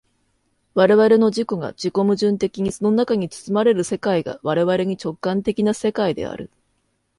[0.73, 6.49] 我々の自己が自己矛盾的にその中に包まれる世界が我々に直観的な世界である。